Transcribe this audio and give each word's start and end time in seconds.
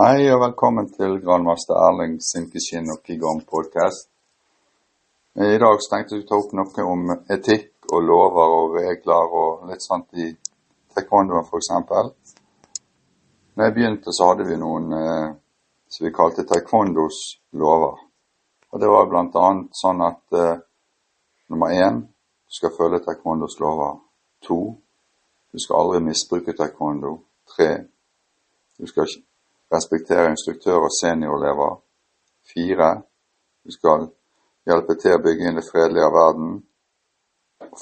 Hei 0.00 0.30
og 0.32 0.38
velkommen 0.40 0.86
til 0.88 1.18
grandmaster 1.20 1.76
Erling 1.76 2.14
Sinkeskinn 2.24 2.86
og 2.88 3.02
Qigong 3.04 3.42
podcast. 3.44 4.06
I 5.36 5.58
dag 5.60 5.82
tenkte 5.84 6.16
jeg 6.16 6.24
å 6.24 6.28
ta 6.30 6.38
opp 6.40 6.54
noe 6.56 6.86
om 6.88 7.12
etikk 7.34 7.90
og 7.92 8.06
lover 8.08 8.54
og 8.54 8.78
regler 8.78 9.36
og 9.42 9.66
litt 9.68 9.84
sånt 9.84 10.08
i 10.16 10.30
taekwondoen 10.96 11.44
f.eks. 11.44 11.68
Når 13.52 13.68
jeg 13.68 13.76
begynte, 13.76 14.16
så 14.16 14.30
hadde 14.30 14.48
vi 14.48 14.56
noen 14.64 14.88
eh, 15.02 15.28
som 15.92 16.08
vi 16.08 16.16
kalte 16.16 16.48
taekwondos 16.48 17.22
lover. 17.60 18.00
Og 18.72 18.80
Det 18.80 18.92
var 18.96 19.10
bl.a. 19.12 19.46
sånn 19.84 20.04
at 20.08 20.40
eh, 20.40 20.62
nummer 21.52 21.76
én 21.76 22.06
du 22.06 22.60
skal 22.62 22.72
følge 22.72 23.04
taekwondos 23.04 23.60
lover. 23.60 24.00
To 24.48 24.62
du 25.52 25.60
skal 25.60 25.84
aldri 25.84 26.06
misbruke 26.08 26.56
taekwondo. 26.56 27.18
Tre 27.52 27.74
du 28.80 28.88
skal 28.88 29.12
respektere 29.72 30.30
instruktør 30.32 30.86
og 30.86 30.94
seniorelever. 30.94 31.78
Fire 32.54 32.90
du 33.64 33.72
skal 33.74 34.08
hjelpe 34.66 34.96
til 34.98 35.16
å 35.16 35.22
bygge 35.22 35.48
inn 35.48 35.58
det 35.60 35.66
fredelige 35.68 36.06
av 36.08 36.16
verden. 36.16 36.52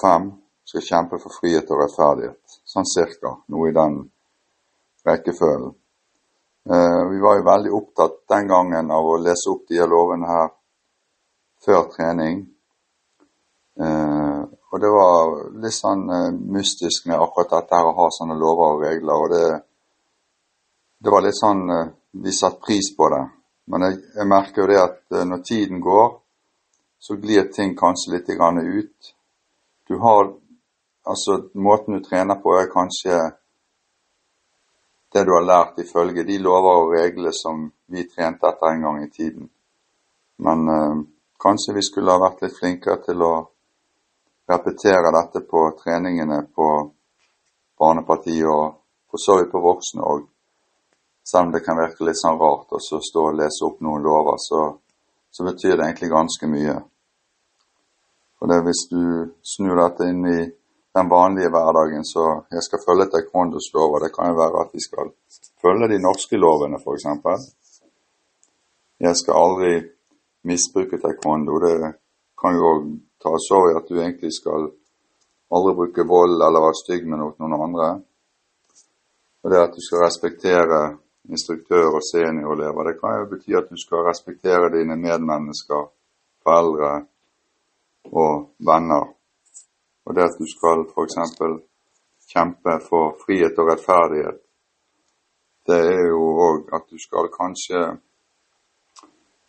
Fem, 0.00 0.30
du 0.32 0.72
skal 0.72 0.86
kjempe 0.90 1.20
for 1.22 1.34
frihet 1.40 1.70
og 1.70 1.82
rettferdighet. 1.84 2.60
Sånn 2.66 2.88
cirka. 2.88 3.36
Noe 3.52 3.70
i 3.70 3.76
den 3.76 4.00
rekkefølgen. 5.06 5.74
Eh, 6.66 7.02
vi 7.12 7.20
var 7.22 7.38
jo 7.38 7.46
veldig 7.46 7.72
opptatt 7.78 8.16
den 8.32 8.48
gangen 8.50 8.90
av 8.90 9.06
å 9.06 9.18
lese 9.22 9.52
opp 9.52 9.68
de 9.70 9.84
lovene 9.86 10.26
her 10.26 10.48
før 11.62 11.86
trening. 11.92 12.40
Eh, 13.78 14.40
og 14.72 14.82
det 14.82 14.90
var 14.90 15.36
litt 15.62 15.76
sånn 15.76 16.02
eh, 16.10 16.32
mystisk 16.56 17.06
med 17.06 17.20
akkurat 17.22 17.54
dette 17.54 17.78
her 17.78 17.86
å 17.86 17.94
ha 18.00 18.08
sånne 18.18 18.38
lover 18.40 18.74
og 18.74 18.82
regler. 18.82 19.14
Og 19.14 19.30
det, 19.30 19.44
det 20.98 21.12
var 21.12 21.24
litt 21.24 21.36
sånn 21.36 21.66
Vi 22.16 22.32
satte 22.32 22.62
pris 22.64 22.88
på 22.96 23.08
det. 23.12 23.24
Men 23.68 23.82
jeg, 23.84 23.98
jeg 24.16 24.28
merker 24.30 24.62
jo 24.62 24.68
det 24.70 24.78
at 24.80 25.16
når 25.28 25.42
tiden 25.44 25.82
går, 25.84 26.06
så 26.98 27.16
glir 27.20 27.50
ting 27.52 27.74
kanskje 27.76 28.14
litt 28.14 28.30
ut. 28.30 29.10
Du 29.88 29.98
har 30.00 30.32
Altså, 31.06 31.50
måten 31.54 31.94
du 31.94 32.00
trener 32.02 32.34
på, 32.34 32.50
er 32.58 32.66
kanskje 32.66 33.16
det 35.14 35.22
du 35.24 35.30
har 35.32 35.44
lært 35.46 35.78
ifølge 35.78 36.24
de 36.26 36.38
lover 36.42 36.80
og 36.80 36.94
regler 36.96 37.30
som 37.32 37.68
vi 37.86 38.02
trente 38.10 38.48
etter 38.48 38.72
en 38.72 38.82
gang 38.82 38.98
i 39.04 39.10
tiden. 39.10 39.46
Men 40.42 40.68
eh, 40.68 40.96
kanskje 41.38 41.76
vi 41.76 41.84
skulle 41.86 42.10
ha 42.10 42.18
vært 42.24 42.42
litt 42.42 42.58
flinkere 42.58 42.98
til 43.06 43.22
å 43.22 43.34
repetere 44.50 45.14
dette 45.14 45.44
på 45.46 45.62
treningene 45.78 46.40
på 46.54 46.68
barnepartiet 47.78 48.50
og 48.50 48.80
for 49.06 49.22
så 49.22 49.38
vidt 49.38 49.54
på 49.54 49.62
voksne 49.62 50.02
òg. 50.02 50.26
Selv 51.26 51.48
om 51.48 51.54
det 51.54 51.64
kan 51.66 51.78
virke 51.78 52.06
litt 52.06 52.20
sånn 52.20 52.38
rart 52.38 52.70
å 52.76 52.78
stå 52.80 53.22
og 53.30 53.38
lese 53.40 53.64
opp 53.66 53.80
noen 53.82 54.04
lover, 54.04 54.38
så, 54.38 54.60
så 55.30 55.46
betyr 55.46 55.74
det 55.74 55.88
egentlig 55.88 56.12
ganske 56.12 56.50
mye. 56.50 56.76
Og 58.38 58.50
det 58.50 58.58
er 58.58 58.66
hvis 58.66 58.84
du 58.92 59.02
snur 59.42 59.80
dette 59.80 60.06
inn 60.06 60.22
i 60.30 60.38
den 60.96 61.10
vanlige 61.10 61.50
hverdagen, 61.50 62.04
så 62.06 62.24
jeg 62.52 62.62
skal 62.64 62.82
følge 62.84 63.08
taekwondos 63.12 63.72
lover. 63.74 64.06
Det 64.06 64.14
kan 64.14 64.30
jo 64.30 64.38
være 64.38 64.62
at 64.62 64.70
vi 64.76 64.84
skal 64.84 65.10
følge 65.64 65.88
de 65.92 65.98
norske 66.04 66.38
lovene, 66.38 66.78
f.eks. 66.78 67.48
Jeg 69.02 69.18
skal 69.20 69.40
aldri 69.40 69.72
misbruke 70.48 71.00
taekwondo. 71.02 71.58
Det 71.64 71.90
kan 72.40 72.54
jo 72.56 72.68
òg 72.70 72.84
tas 73.22 73.48
over 73.56 73.72
i 73.72 73.78
at 73.80 73.90
du 73.90 73.98
egentlig 73.98 74.30
skal 74.36 74.68
aldri 75.56 75.74
bruke 75.80 76.06
vold 76.06 76.38
eller 76.38 76.64
være 76.68 76.78
stygg 76.84 77.10
med 77.10 77.20
noen 77.20 77.56
andre. 77.58 77.90
Og 79.42 79.52
det 79.52 79.60
at 79.62 79.74
du 79.74 79.82
skal 79.82 80.06
respektere 80.06 80.80
instruktør 81.30 81.98
og 81.98 82.02
seniorelever, 82.12 82.88
det 82.88 83.00
kan 83.00 83.20
jo 83.20 83.28
bety 83.32 83.56
at 83.58 83.70
du 83.70 83.76
skal 83.80 84.06
respektere 84.06 84.72
dine 84.76 84.96
medmennesker, 84.96 85.88
foreldre, 86.42 87.06
og 88.12 88.50
venner. 88.58 89.12
Og 90.06 90.14
det 90.14 90.22
at 90.22 90.38
du 90.38 90.46
skal 90.46 90.84
f.eks. 90.86 91.16
kjempe 92.32 92.78
for 92.88 93.16
frihet 93.24 93.58
og 93.58 93.70
rettferdighet, 93.70 94.40
det 95.66 95.78
er 95.92 96.02
jo 96.08 96.26
òg 96.48 96.74
at 96.76 96.84
du 96.90 96.98
skal 97.02 97.30
kanskje 97.34 97.80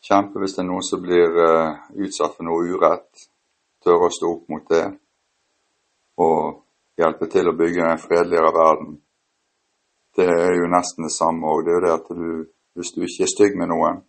kjempe 0.08 0.40
hvis 0.42 0.56
det 0.56 0.64
er 0.64 0.70
noen 0.70 0.86
som 0.86 1.02
blir 1.04 1.36
uh, 1.38 1.76
utsatt 2.02 2.38
for 2.38 2.48
noe 2.48 2.66
urett. 2.66 3.28
Tørre 3.84 4.10
å 4.10 4.14
stå 4.14 4.32
opp 4.32 4.48
mot 4.50 4.66
det 4.72 4.86
og 6.18 6.64
hjelpe 6.98 7.28
til 7.30 7.50
å 7.50 7.58
bygge 7.58 7.86
en 7.86 8.02
fredeligere 8.02 8.54
verden. 8.56 8.96
Det 10.18 10.26
er 10.26 10.56
jo 10.58 10.70
nesten 10.74 11.06
det 11.06 11.14
samme 11.14 11.46
òg. 11.46 11.66
Det 11.66 11.72
er 11.72 11.76
jo 11.78 11.86
det 11.86 11.94
at 11.94 12.08
du, 12.18 12.30
hvis 12.74 12.94
du 12.96 13.04
ikke 13.06 13.26
er 13.26 13.30
stygg 13.30 13.58
med 13.60 13.70
noen, 13.70 14.00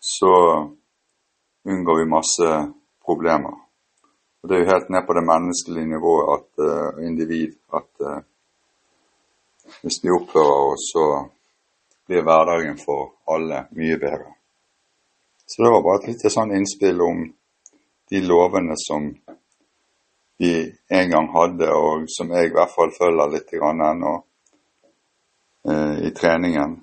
så 0.00 0.32
unngår 1.68 1.98
vi 1.98 2.06
masse 2.08 2.48
problemer. 3.04 3.58
Og 4.40 4.48
Det 4.48 4.56
er 4.56 4.62
jo 4.62 4.72
helt 4.72 4.88
ned 4.88 5.04
på 5.06 5.16
det 5.18 5.24
menneskelige 5.28 5.90
nivået 5.90 6.30
at 6.36 6.48
uh, 6.64 7.04
individ 7.04 7.52
at 7.76 7.90
uh, 8.00 8.22
hvis 9.82 10.00
vi 10.02 10.14
oppfører 10.16 10.72
oss, 10.72 10.86
så 10.94 11.04
blir 12.06 12.24
hverdagen 12.24 12.80
for 12.80 13.12
alle 13.28 13.66
mye 13.76 13.98
bedre. 14.00 14.32
Så 15.46 15.62
det 15.62 15.74
var 15.74 15.84
bare 15.84 16.00
et 16.00 16.08
lite 16.14 16.32
sånn 16.32 16.56
innspill 16.56 17.04
om 17.04 17.20
de 18.10 18.24
lovene 18.24 18.74
som 18.80 19.12
vi 20.40 20.54
en 20.88 21.12
gang 21.12 21.28
hadde, 21.36 21.68
og 21.68 22.08
som 22.08 22.32
jeg 22.32 22.48
i 22.48 22.56
hvert 22.56 22.72
fall 22.72 22.92
følger 22.96 23.36
litt 23.36 23.52
ennå 23.52 24.16
i 26.02 26.10
treningen, 26.16 26.78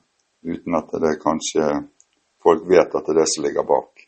uten 0.45 0.75
at 0.77 0.91
det 1.01 1.15
kanskje 1.23 1.65
folk 2.43 2.67
vet 2.69 2.93
at 2.95 3.07
det 3.07 3.15
er 3.15 3.19
det 3.21 3.29
som 3.31 3.45
ligger 3.47 3.65
bak. 3.67 4.03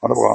Ha 0.00 0.08
det 0.08 0.18
bra. 0.20 0.34